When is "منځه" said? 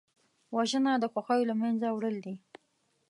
1.61-1.87